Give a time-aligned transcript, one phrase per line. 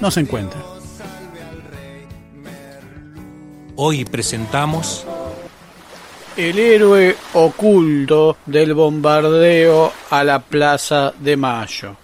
[0.00, 0.62] no se encuentra.
[3.76, 5.04] Hoy presentamos
[6.36, 11.96] El héroe oculto del bombardeo a la Plaza de Mayo.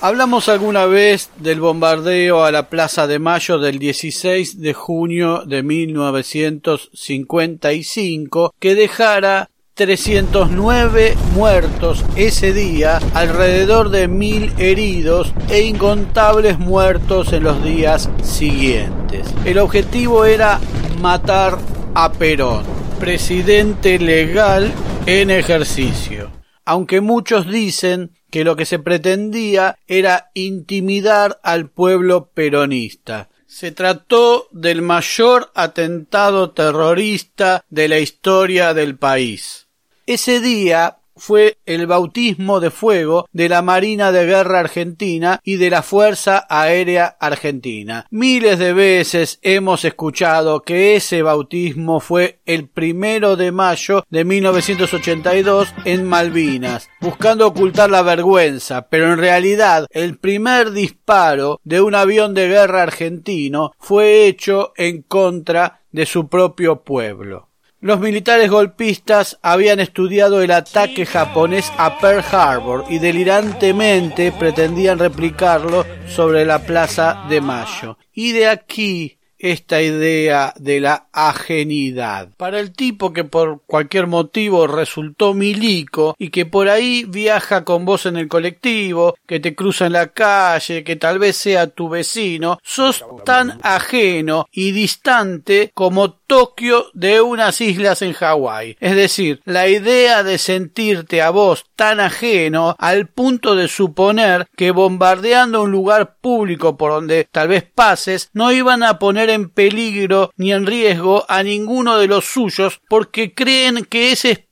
[0.00, 5.62] Hablamos alguna vez del bombardeo a la Plaza de Mayo del 16 de junio de
[5.62, 17.42] 1955 que dejara 309 muertos ese día, alrededor de mil heridos e incontables muertos en
[17.42, 19.28] los días siguientes.
[19.44, 20.60] El objetivo era
[21.02, 21.58] matar
[21.92, 22.64] a Perón,
[22.98, 24.72] presidente legal
[25.04, 26.30] en ejercicio.
[26.64, 33.28] Aunque muchos dicen que lo que se pretendía era intimidar al pueblo peronista.
[33.46, 39.65] Se trató del mayor atentado terrorista de la historia del país.
[40.08, 45.68] Ese día fue el bautismo de fuego de la Marina de Guerra Argentina y de
[45.68, 48.06] la Fuerza Aérea Argentina.
[48.10, 55.74] Miles de veces hemos escuchado que ese bautismo fue el primero de mayo de 1982
[55.84, 62.32] en Malvinas, buscando ocultar la vergüenza, pero en realidad el primer disparo de un avión
[62.32, 67.48] de guerra argentino fue hecho en contra de su propio pueblo.
[67.80, 75.84] Los militares golpistas habían estudiado el ataque japonés a Pearl Harbor y delirantemente pretendían replicarlo
[76.08, 77.98] sobre la Plaza de Mayo.
[78.14, 82.30] Y de aquí esta idea de la ajenidad.
[82.36, 87.84] Para el tipo que por cualquier motivo resultó milico y que por ahí viaja con
[87.84, 91.88] vos en el colectivo, que te cruza en la calle, que tal vez sea tu
[91.88, 98.76] vecino, sos tan ajeno y distante como Tokio de unas islas en Hawái.
[98.80, 104.70] Es decir, la idea de sentirte a vos tan ajeno al punto de suponer que
[104.70, 110.30] bombardeando un lugar público por donde tal vez pases no iban a poner en peligro
[110.36, 114.45] ni en riesgo a ninguno de los suyos porque creen que ese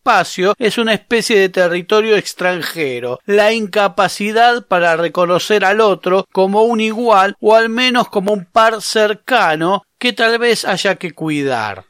[0.59, 7.37] es una especie de territorio extranjero, la incapacidad para reconocer al otro como un igual
[7.41, 11.85] o al menos como un par cercano que tal vez haya que cuidar.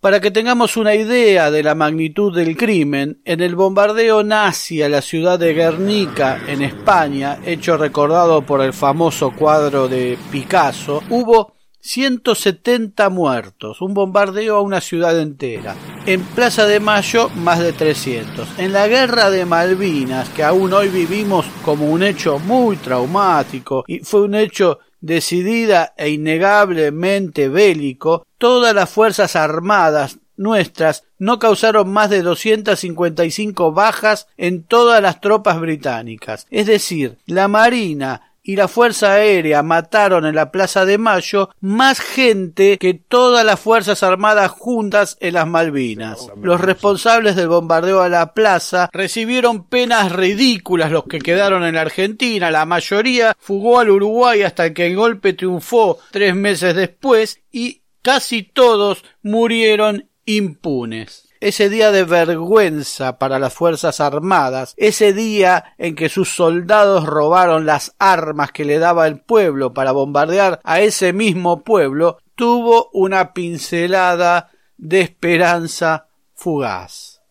[0.00, 4.88] Para que tengamos una idea de la magnitud del crimen, en el bombardeo nazi a
[4.88, 11.52] la ciudad de Guernica, en España, hecho recordado por el famoso cuadro de Picasso, hubo
[11.80, 15.74] 170 muertos, un bombardeo a una ciudad entera.
[16.06, 18.58] En Plaza de Mayo, más de 300.
[18.58, 24.00] En la guerra de Malvinas, que aún hoy vivimos como un hecho muy traumático, y
[24.00, 32.08] fue un hecho decidida e innegablemente bélico, todas las fuerzas armadas nuestras no causaron más
[32.08, 36.46] de 255 bajas en todas las tropas británicas.
[36.50, 42.00] Es decir, la Marina y la Fuerza Aérea mataron en la Plaza de Mayo más
[42.00, 46.28] gente que todas las Fuerzas Armadas juntas en las Malvinas.
[46.40, 51.82] Los responsables del bombardeo a la plaza recibieron penas ridículas los que quedaron en la
[51.82, 57.82] Argentina, la mayoría fugó al Uruguay hasta que el golpe triunfó tres meses después y
[58.02, 65.94] casi todos murieron impunes ese día de vergüenza para las Fuerzas Armadas, ese día en
[65.94, 71.12] que sus soldados robaron las armas que le daba el pueblo para bombardear a ese
[71.12, 77.22] mismo pueblo, tuvo una pincelada de esperanza fugaz.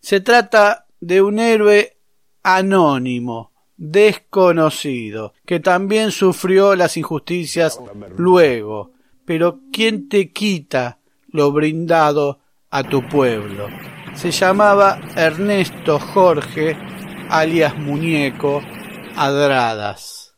[0.00, 1.98] Se trata de un héroe
[2.42, 7.80] anónimo, desconocido, que también sufrió las injusticias
[8.16, 8.92] luego.
[9.24, 12.41] Pero ¿quién te quita lo brindado
[12.72, 13.68] a tu pueblo.
[14.14, 16.76] Se llamaba Ernesto Jorge,
[17.28, 18.62] alias Muñeco,
[19.14, 20.34] Adradas.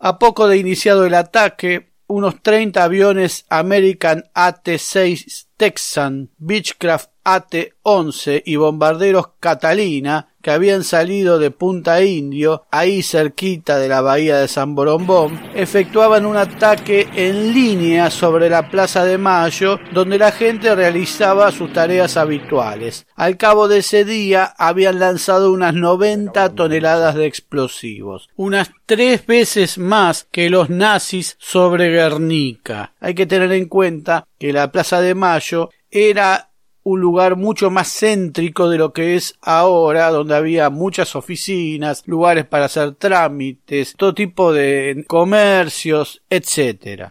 [0.00, 8.56] A poco de iniciado el ataque, unos 30 aviones American AT-6 Texan, Beechcraft AT-11 y
[8.56, 14.74] bombarderos Catalina que habían salido de Punta Indio, ahí cerquita de la bahía de San
[14.74, 21.50] Borombón, efectuaban un ataque en línea sobre la Plaza de Mayo, donde la gente realizaba
[21.50, 23.06] sus tareas habituales.
[23.16, 29.76] Al cabo de ese día habían lanzado unas 90 toneladas de explosivos, unas tres veces
[29.76, 32.94] más que los nazis sobre Guernica.
[33.00, 36.47] Hay que tener en cuenta que la Plaza de Mayo era
[36.88, 42.46] un lugar mucho más céntrico de lo que es ahora, donde había muchas oficinas, lugares
[42.46, 47.10] para hacer trámites, todo tipo de comercios, etc.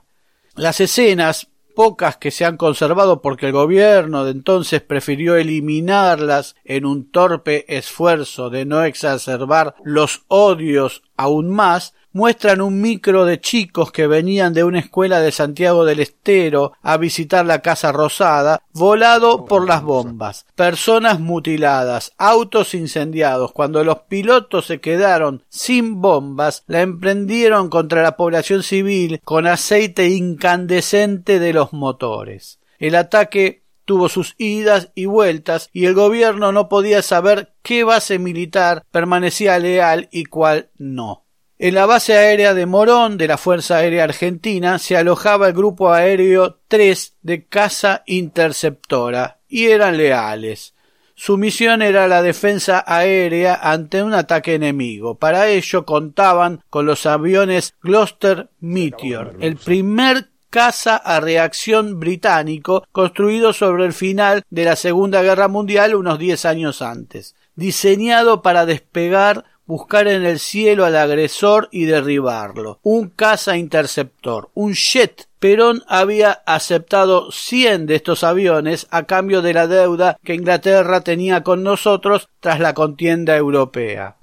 [0.56, 6.85] Las escenas pocas que se han conservado porque el gobierno de entonces prefirió eliminarlas en
[6.85, 13.91] un torpe esfuerzo de no exacerbar los odios aún más, muestran un micro de chicos
[13.91, 19.45] que venían de una escuela de Santiago del Estero a visitar la Casa Rosada, volado
[19.45, 23.51] por las bombas, personas mutiladas, autos incendiados.
[23.51, 30.09] Cuando los pilotos se quedaron sin bombas, la emprendieron contra la población civil con aceite
[30.09, 32.59] incandescente de los motores.
[32.79, 38.17] El ataque tuvo sus idas y vueltas y el gobierno no podía saber qué base
[38.17, 41.26] militar permanecía leal y cuál no.
[41.59, 45.91] En la base aérea de Morón de la Fuerza Aérea Argentina se alojaba el Grupo
[45.91, 50.75] Aéreo 3 de Casa Interceptora y eran leales.
[51.15, 55.15] Su misión era la defensa aérea ante un ataque enemigo.
[55.15, 63.51] Para ello contaban con los aviones Gloucester Meteor, el primer caza a reacción británico construido
[63.51, 69.43] sobre el final de la Segunda Guerra Mundial unos diez años antes, diseñado para despegar
[69.67, 72.79] buscar en el cielo al agresor y derribarlo.
[72.81, 75.27] Un caza interceptor, un jet.
[75.38, 81.43] Perón había aceptado cien de estos aviones a cambio de la deuda que Inglaterra tenía
[81.43, 84.15] con nosotros tras la contienda europea.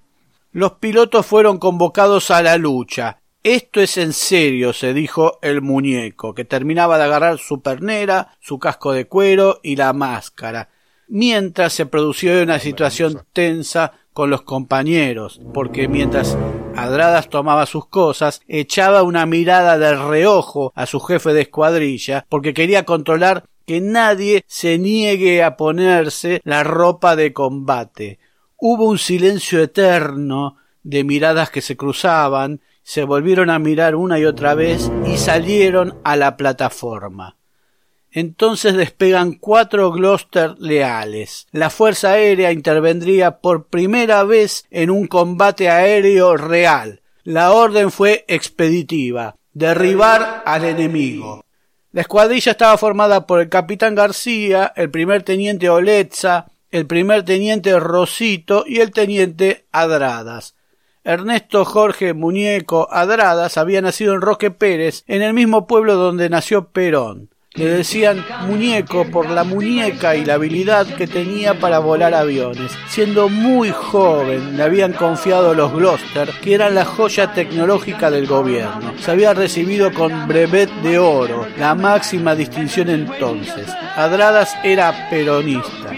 [0.50, 3.18] Los pilotos fueron convocados a la lucha.
[3.44, 8.58] Esto es en serio, se dijo el muñeco, que terminaba de agarrar su pernera, su
[8.58, 10.70] casco de cuero y la máscara,
[11.08, 16.38] mientras se producía una situación tensa con los compañeros, porque mientras
[16.76, 22.54] Adradas tomaba sus cosas, echaba una mirada de reojo a su jefe de escuadrilla, porque
[22.54, 28.18] quería controlar que nadie se niegue a ponerse la ropa de combate.
[28.56, 34.26] Hubo un silencio eterno de miradas que se cruzaban, se volvieron a mirar una y
[34.26, 37.36] otra vez y salieron a la plataforma.
[38.16, 41.48] Entonces despegan cuatro Gloucester leales.
[41.50, 47.02] La Fuerza Aérea intervendría por primera vez en un combate aéreo real.
[47.24, 51.44] La orden fue expeditiva derribar al enemigo.
[51.90, 57.78] La escuadrilla estaba formada por el capitán García, el primer teniente Oletza, el primer teniente
[57.80, 60.54] Rosito y el teniente Adradas.
[61.02, 66.70] Ernesto Jorge Muñeco Adradas había nacido en Roque Pérez, en el mismo pueblo donde nació
[66.70, 67.33] Perón.
[67.56, 72.72] Le decían muñeco por la muñeca y la habilidad que tenía para volar aviones.
[72.88, 78.94] Siendo muy joven le habían confiado los Gloucester, que eran la joya tecnológica del gobierno.
[78.98, 83.68] Se había recibido con brevet de oro, la máxima distinción entonces.
[83.94, 85.92] Adradas era peronista.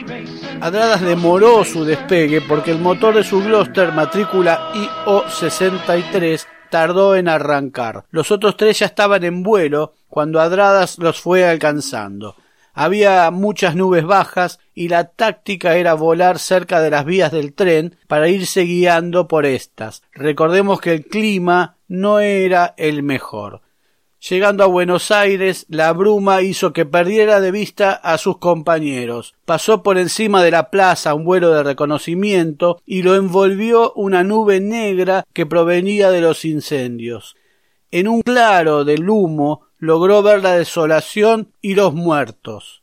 [0.61, 8.05] Adradas demoró su despegue porque el motor de su Gloucester matrícula IO63 tardó en arrancar.
[8.11, 12.37] Los otros tres ya estaban en vuelo cuando Adradas los fue alcanzando.
[12.79, 17.97] Había muchas nubes bajas y la táctica era volar cerca de las vías del tren
[18.07, 20.03] para irse guiando por estas.
[20.13, 23.63] Recordemos que el clima no era el mejor.
[24.21, 29.35] Llegando a Buenos Aires, la bruma hizo que perdiera de vista a sus compañeros.
[29.45, 34.61] Pasó por encima de la plaza un vuelo de reconocimiento y lo envolvió una nube
[34.61, 37.37] negra que provenía de los incendios.
[37.91, 42.83] En un claro del humo logró ver la desolación y los muertos.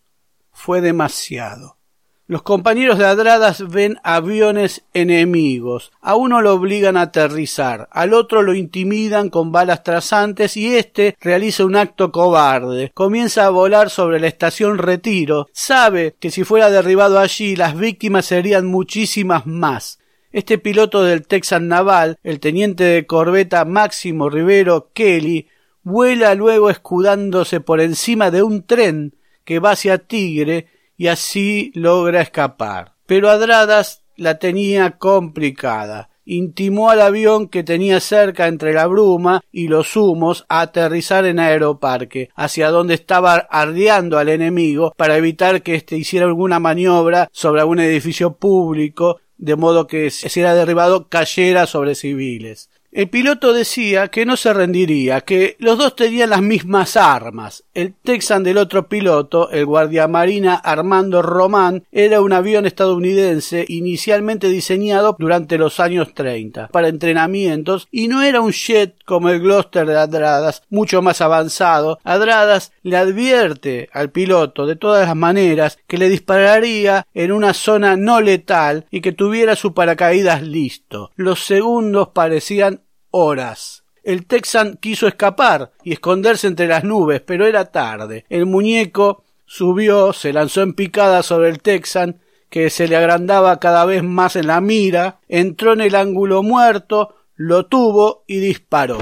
[0.52, 1.78] Fue demasiado.
[2.25, 5.92] Los compañeros de Adradas ven aviones enemigos.
[6.00, 11.18] A uno lo obligan a aterrizar, al otro lo intimidan con balas trazantes y éste
[11.20, 12.92] realiza un acto cobarde.
[12.94, 15.50] Comienza a volar sobre la estación Retiro.
[15.51, 20.00] Sabe que si fuera derribado allí las víctimas serían muchísimas más.
[20.32, 25.50] Este piloto del Texan Naval, el teniente de corbeta Máximo Rivero Kelly,
[25.84, 29.13] vuela luego escudándose por encima de un tren
[29.44, 32.94] que va hacia Tigre y así logra escapar.
[33.06, 36.10] Pero Adradas la tenía complicada.
[36.26, 41.40] Intimó al avión que tenía cerca entre la bruma y los humos a aterrizar en
[41.40, 47.60] Aeroparque, hacia donde estaba ardeando al enemigo para evitar que éste hiciera alguna maniobra sobre
[47.60, 52.70] algún edificio público, de modo que si era derribado cayera sobre civiles.
[52.96, 57.64] El piloto decía que no se rendiría, que los dos tenían las mismas armas.
[57.74, 65.16] El Texan del otro piloto, el guardiamarina Armando Román, era un avión estadounidense inicialmente diseñado
[65.18, 69.98] durante los años 30 para entrenamientos y no era un jet como el Gloucester de
[69.98, 71.98] Adradas, mucho más avanzado.
[72.04, 77.98] Adradas le advierte al piloto de todas las maneras que le dispararía en una zona
[77.98, 81.10] no letal y que tuviera su paracaídas listo.
[81.16, 82.83] Los segundos parecían
[83.13, 83.84] horas.
[84.03, 88.25] El Texan quiso escapar y esconderse entre las nubes, pero era tarde.
[88.27, 93.86] El muñeco subió, se lanzó en picada sobre el Texan, que se le agrandaba cada
[93.86, 98.98] vez más en la mira, entró en el ángulo muerto, lo tuvo y disparó.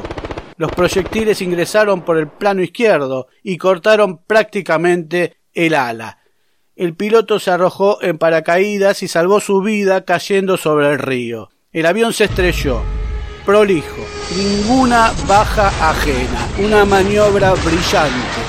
[0.58, 6.20] Los proyectiles ingresaron por el plano izquierdo y cortaron prácticamente el ala.
[6.76, 11.50] El piloto se arrojó en paracaídas y salvó su vida cayendo sobre el río.
[11.72, 12.84] El avión se estrelló
[13.46, 14.02] prolijo,
[14.36, 18.42] ninguna baja ajena, una maniobra brillante.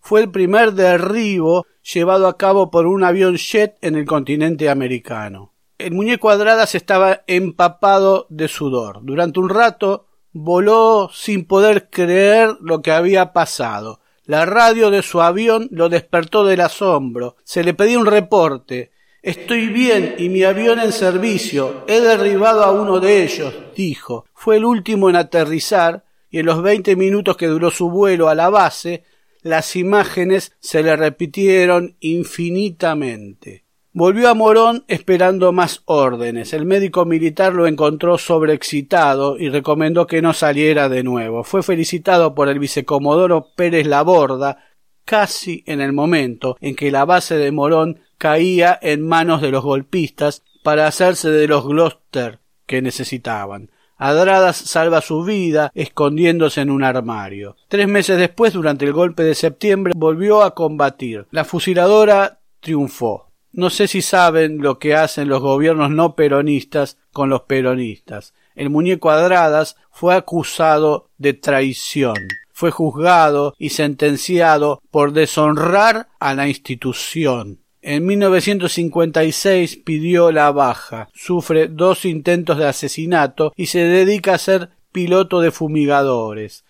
[0.00, 5.52] Fue el primer derribo llevado a cabo por un avión jet en el continente americano.
[5.78, 9.00] El muñeco Adradas estaba empapado de sudor.
[9.02, 14.00] Durante un rato voló sin poder creer lo que había pasado.
[14.24, 17.36] La radio de su avión lo despertó del asombro.
[17.44, 18.90] Se le pedía un reporte.
[19.26, 21.82] Estoy bien y mi avión en servicio.
[21.88, 24.24] He derribado a uno de ellos, dijo.
[24.32, 28.36] Fue el último en aterrizar y en los veinte minutos que duró su vuelo a
[28.36, 29.02] la base,
[29.42, 33.64] las imágenes se le repitieron infinitamente.
[33.92, 36.52] Volvió a Morón esperando más órdenes.
[36.52, 41.42] El médico militar lo encontró sobreexcitado y recomendó que no saliera de nuevo.
[41.42, 44.58] Fue felicitado por el vicecomodoro Pérez Laborda
[45.06, 49.64] casi en el momento en que la base de Morón caía en manos de los
[49.64, 53.70] golpistas para hacerse de los Gloucester que necesitaban.
[53.96, 57.56] Adradas salva su vida escondiéndose en un armario.
[57.68, 61.26] Tres meses después, durante el golpe de septiembre, volvió a combatir.
[61.30, 63.30] La fusiladora triunfó.
[63.52, 68.34] No sé si saben lo que hacen los gobiernos no peronistas con los peronistas.
[68.54, 72.16] El muñeco Adradas fue acusado de traición.
[72.56, 77.58] Fue juzgado y sentenciado por deshonrar a la institución.
[77.82, 84.70] En 1956 pidió la baja, sufre dos intentos de asesinato y se dedica a ser
[84.90, 86.64] piloto de fumigadores.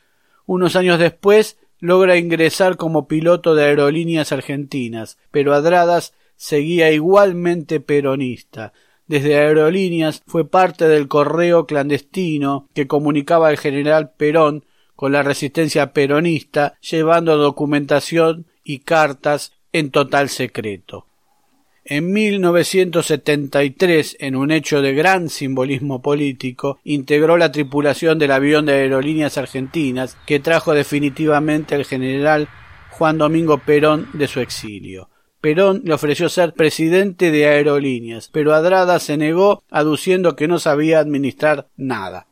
[0.44, 8.72] Unos años después logra ingresar como piloto de aerolíneas argentinas, pero Adradas seguía igualmente peronista.
[9.06, 14.64] Desde aerolíneas fue parte del correo clandestino que comunicaba al general Perón
[14.96, 21.06] con la resistencia peronista, llevando documentación y cartas en total secreto.
[21.88, 28.72] En 1973, en un hecho de gran simbolismo político, integró la tripulación del avión de
[28.72, 32.48] aerolíneas argentinas que trajo definitivamente al general
[32.90, 35.10] Juan Domingo Perón de su exilio.
[35.40, 40.98] Perón le ofreció ser presidente de aerolíneas, pero Adrada se negó aduciendo que no sabía
[40.98, 42.26] administrar nada.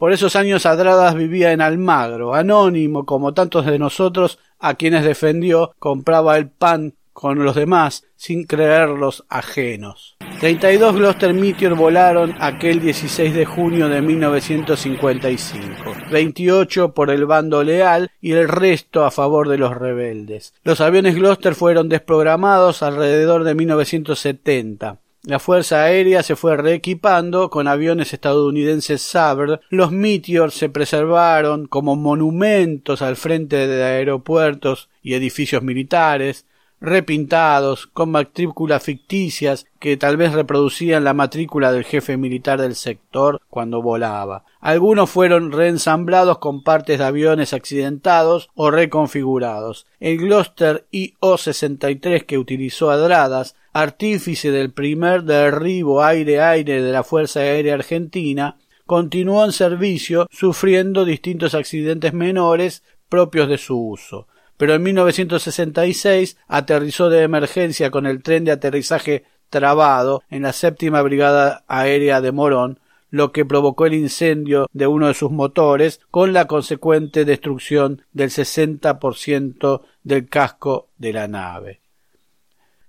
[0.00, 5.74] Por esos años Adradas vivía en Almagro, anónimo como tantos de nosotros a quienes defendió,
[5.78, 10.16] compraba el pan con los demás sin creerlos ajenos.
[10.40, 18.10] 32 Gloster Meteor volaron aquel 16 de junio de 1955, 28 por el bando leal
[18.22, 20.54] y el resto a favor de los rebeldes.
[20.64, 24.96] Los aviones Gloster fueron desprogramados alrededor de 1970.
[25.22, 29.60] La Fuerza Aérea se fue reequipando con aviones estadounidenses Sabre.
[29.68, 36.46] Los Meteor se preservaron como monumentos al frente de aeropuertos y edificios militares
[36.80, 43.40] repintados, con matrículas ficticias que tal vez reproducían la matrícula del jefe militar del sector
[43.50, 44.44] cuando volaba.
[44.60, 49.86] Algunos fueron reensamblados con partes de aviones accidentados o reconfigurados.
[50.00, 57.74] El Gloster IO-63 que utilizó Adradas, artífice del primer derribo aire-aire de la Fuerza Aérea
[57.74, 58.56] Argentina,
[58.86, 64.26] continuó en servicio sufriendo distintos accidentes menores propios de su uso
[64.60, 71.00] pero en 1966 aterrizó de emergencia con el tren de aterrizaje trabado en la séptima
[71.00, 76.34] brigada aérea de Morón, lo que provocó el incendio de uno de sus motores con
[76.34, 81.80] la consecuente destrucción del 60% del casco de la nave.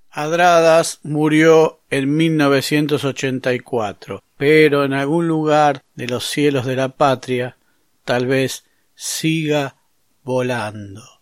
[0.10, 7.56] Adradas murió en 1984, pero en algún lugar de los cielos de la patria
[8.04, 9.78] tal vez siga
[10.22, 11.21] volando.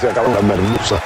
[0.00, 1.02] Se acabó la merluza.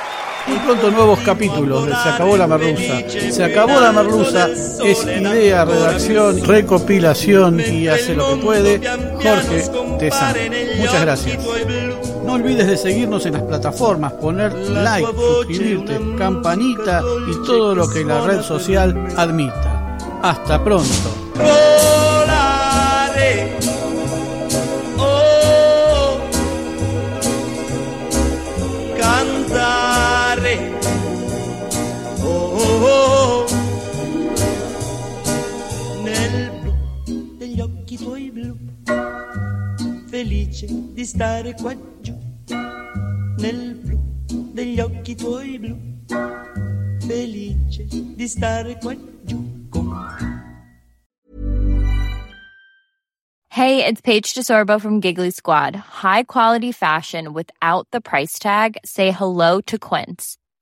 [0.46, 3.08] Muy pronto nuevos capítulos de Se acabó la merluza.
[3.08, 8.80] Se acabó la merluza es idea, redacción, recopilación y hace lo que puede
[9.14, 9.64] Jorge
[9.98, 10.38] Tezano.
[10.78, 11.38] Muchas gracias.
[12.24, 18.04] No olvides de seguirnos en las plataformas, poner like, suscribirte, campanita y todo lo que
[18.04, 19.96] la red social admita.
[20.22, 22.05] Hasta pronto.
[40.64, 42.14] Di stare qua giù,
[43.38, 43.98] nel blu
[44.52, 45.76] degli occhi tuoi blu,
[47.06, 49.92] felice di stare qua giù con
[53.48, 55.74] Hey, it's Paige DeSorbo from Giggly Squad.
[55.74, 58.76] High quality fashion without the price tag.
[58.84, 60.36] Say hello to Quince.